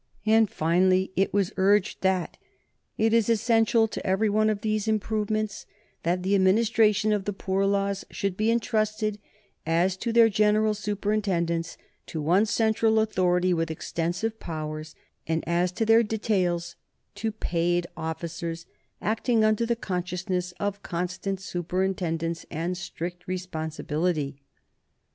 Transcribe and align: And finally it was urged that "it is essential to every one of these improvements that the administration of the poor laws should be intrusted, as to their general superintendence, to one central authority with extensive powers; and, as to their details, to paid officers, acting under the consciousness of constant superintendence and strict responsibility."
And 0.25 0.49
finally 0.49 1.11
it 1.15 1.31
was 1.31 1.53
urged 1.57 2.01
that 2.01 2.37
"it 2.97 3.13
is 3.13 3.29
essential 3.29 3.87
to 3.87 4.03
every 4.03 4.31
one 4.31 4.49
of 4.49 4.61
these 4.61 4.87
improvements 4.87 5.67
that 6.01 6.23
the 6.23 6.33
administration 6.33 7.13
of 7.13 7.25
the 7.25 7.33
poor 7.33 7.67
laws 7.67 8.03
should 8.09 8.35
be 8.35 8.49
intrusted, 8.49 9.19
as 9.63 9.95
to 9.97 10.11
their 10.11 10.27
general 10.27 10.73
superintendence, 10.73 11.77
to 12.07 12.19
one 12.19 12.47
central 12.47 12.97
authority 12.99 13.53
with 13.53 13.69
extensive 13.69 14.39
powers; 14.39 14.95
and, 15.27 15.43
as 15.45 15.71
to 15.73 15.85
their 15.85 16.01
details, 16.01 16.75
to 17.13 17.31
paid 17.31 17.85
officers, 17.95 18.65
acting 19.03 19.43
under 19.43 19.67
the 19.67 19.75
consciousness 19.75 20.51
of 20.59 20.81
constant 20.81 21.39
superintendence 21.39 22.43
and 22.49 22.75
strict 22.75 23.27
responsibility." 23.27 24.41